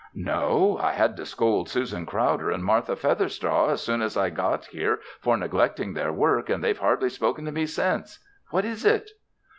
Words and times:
"No. 0.15 0.79
I 0.81 0.93
had 0.93 1.15
to 1.17 1.27
scold 1.27 1.69
Susan 1.69 2.07
Crowder 2.07 2.49
and 2.49 2.65
Martha 2.65 2.95
Featherstraw 2.95 3.69
as 3.69 3.83
soon 3.83 4.01
as 4.01 4.17
I 4.17 4.31
got 4.31 4.65
here 4.65 4.99
for 5.19 5.37
neglecting 5.37 5.93
their 5.93 6.11
work 6.11 6.49
and 6.49 6.63
they've 6.63 6.79
hardly 6.79 7.09
spoken 7.11 7.45
to 7.45 7.51
me 7.51 7.67
since. 7.67 8.17
What 8.49 8.65
is 8.65 8.83
it?" 8.83 9.11